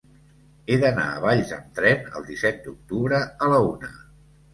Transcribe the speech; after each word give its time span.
He 0.69 0.77
d'anar 0.83 1.03
a 1.09 1.19
Valls 1.25 1.51
amb 1.57 1.67
tren 1.79 2.07
el 2.19 2.25
disset 2.29 2.57
d'octubre 2.63 3.21
a 3.47 3.51
la 3.53 3.61
una. 3.75 3.93